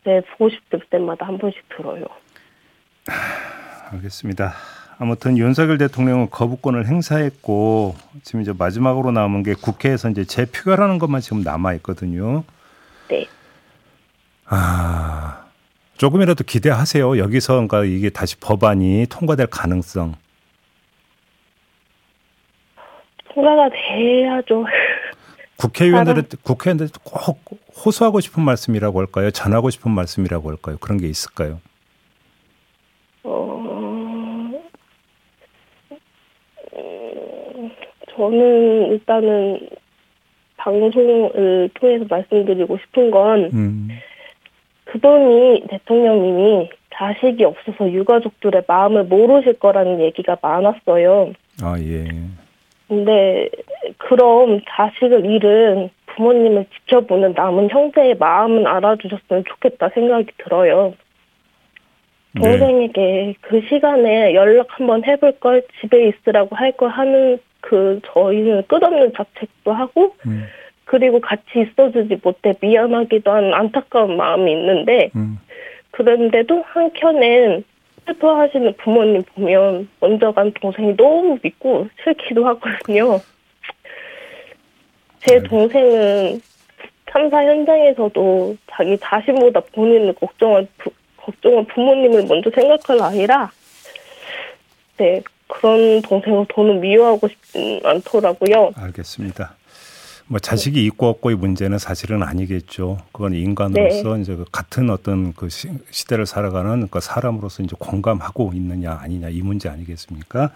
네, 0.04 0.20
보고 0.32 0.50
싶을 0.50 0.80
때마다 0.90 1.26
한 1.26 1.38
번씩 1.38 1.62
들어요. 1.76 2.04
알겠습니다. 3.92 4.52
아무튼 4.98 5.38
윤석열 5.38 5.78
대통령은 5.78 6.28
거부권을 6.30 6.86
행사했고 6.86 7.94
지금 8.22 8.42
이제 8.42 8.52
마지막으로 8.56 9.12
남은 9.12 9.42
게 9.42 9.54
국회에서 9.54 10.10
이제 10.10 10.24
재표결하는 10.24 10.98
것만 10.98 11.22
지금 11.22 11.42
남아 11.42 11.72
있거든요. 11.74 12.44
네. 13.08 13.26
아 14.44 15.29
조금이라도 16.00 16.44
기대하세요. 16.44 17.18
여기서 17.18 17.52
그러니까 17.52 17.84
이게 17.84 18.08
다시 18.08 18.34
법안이 18.40 19.04
통과될 19.10 19.48
가능성. 19.48 20.14
통과가 23.34 23.68
돼야죠. 23.68 24.64
국회의원들은 25.60 26.22
국회의원들 26.42 26.88
꼭 27.04 27.44
호소하고 27.84 28.20
싶은 28.20 28.42
말씀이라고 28.42 28.98
할까요? 28.98 29.30
전하고 29.30 29.68
싶은 29.68 29.90
말씀이라고 29.90 30.48
할까요? 30.48 30.78
그런 30.80 30.96
게 30.96 31.06
있을까요? 31.06 31.60
저는 38.16 38.92
일단은 38.92 39.68
방송을 40.56 41.68
통해서 41.74 42.04
말씀드리고 42.08 42.78
싶은 42.78 43.10
건 43.10 43.50
음. 43.52 43.88
그동이 44.90 45.62
대통령님이 45.68 46.68
자식이 46.94 47.44
없어서 47.44 47.90
유가족들의 47.90 48.64
마음을 48.66 49.04
모르실 49.04 49.54
거라는 49.54 50.00
얘기가 50.00 50.36
많았어요. 50.42 51.32
아, 51.62 51.76
예. 51.78 52.04
근데 52.88 53.48
그럼 53.98 54.60
자식을 54.68 55.24
잃은 55.24 55.90
부모님을 56.06 56.66
지켜보는 56.74 57.34
남은 57.34 57.70
형제의 57.70 58.16
마음은 58.16 58.66
알아주셨으면 58.66 59.44
좋겠다 59.48 59.90
생각이 59.90 60.26
들어요. 60.38 60.94
네. 62.34 62.40
동생에게 62.42 63.00
네. 63.00 63.34
그 63.40 63.60
시간에 63.68 64.34
연락 64.34 64.66
한번 64.70 65.04
해볼 65.04 65.38
걸 65.38 65.62
집에 65.80 66.08
있으라고 66.08 66.56
할 66.56 66.72
걸 66.72 66.88
하는 66.90 67.38
그 67.60 68.00
저희는 68.12 68.64
끝없는 68.66 69.12
자책도 69.16 69.72
하고 69.72 70.16
음. 70.26 70.46
그리고 70.90 71.20
같이 71.20 71.44
있어주지 71.54 72.18
못해 72.20 72.52
미안하기도 72.60 73.30
한 73.30 73.54
안타까운 73.54 74.16
마음이 74.16 74.50
있는데 74.50 75.10
음. 75.14 75.38
그런데도 75.92 76.64
한켠엔 76.66 77.62
슬퍼하시는 78.06 78.74
부모님 78.78 79.22
보면 79.22 79.88
먼저 80.00 80.32
간 80.32 80.52
동생이 80.60 80.96
너무 80.96 81.38
믿고 81.40 81.86
싫기도 82.02 82.44
하거든요. 82.44 83.20
제 85.20 85.38
네. 85.38 85.42
동생은 85.44 86.42
참사 87.08 87.44
현장에서도 87.44 88.56
자기 88.72 88.98
자신보다 88.98 89.60
본인을 89.72 90.14
걱정한 90.14 90.66
부, 90.76 90.90
걱정한 91.18 91.66
부모님을 91.66 92.24
먼저 92.26 92.50
생각할 92.50 93.00
아이라 93.00 93.48
네 94.96 95.22
그런 95.46 96.02
동생을 96.02 96.46
더는 96.48 96.80
미워하고 96.80 97.28
싶진 97.28 97.80
않더라고요. 97.84 98.72
알겠습니다. 98.74 99.54
뭐 100.30 100.38
자식이 100.38 100.84
있고 100.86 101.08
없고의 101.08 101.36
문제는 101.36 101.78
사실은 101.78 102.22
아니겠죠. 102.22 102.98
그건 103.10 103.34
인간으로서 103.34 104.14
네. 104.14 104.22
이제 104.22 104.36
그 104.36 104.44
같은 104.52 104.88
어떤 104.88 105.32
그 105.34 105.48
시, 105.48 105.68
대를 106.06 106.24
살아가는 106.24 106.86
그 106.88 107.00
사람으로서 107.00 107.64
이제 107.64 107.74
공감하고 107.76 108.52
있느냐 108.54 108.92
아니냐 109.02 109.28
이 109.28 109.42
문제 109.42 109.68
아니겠습니까? 109.68 110.50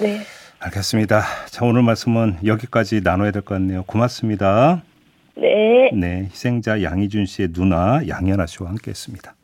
네. 0.00 0.20
알겠습니다. 0.60 1.24
자 1.50 1.64
오늘 1.64 1.82
말씀은 1.82 2.38
여기까지 2.44 3.00
나눠야 3.02 3.32
될 3.32 3.42
것 3.42 3.56
같네요. 3.56 3.82
고맙습니다. 3.88 4.82
네. 5.36 5.90
네, 5.92 6.28
희생자 6.30 6.82
양희준 6.84 7.26
씨의 7.26 7.48
누나 7.52 8.00
양현아 8.06 8.46
씨와 8.46 8.68
함께했습니다. 8.70 9.34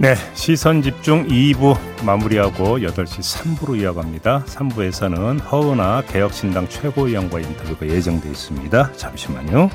네, 0.00 0.14
시선 0.32 0.80
집중 0.80 1.28
2부 1.28 1.76
마무리하고 2.06 2.78
8시 2.78 3.58
3부로 3.58 3.78
이어갑니다. 3.78 4.46
3부에서는 4.46 5.42
허은아 5.52 6.04
개혁신당 6.08 6.70
최고위원과 6.70 7.40
인터뷰가 7.40 7.86
예정돼 7.86 8.30
있습니다. 8.30 8.92
잠시만요. 8.94 9.68